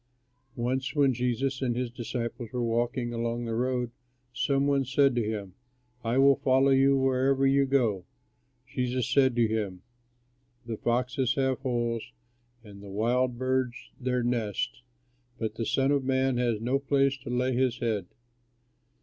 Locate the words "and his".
1.61-1.91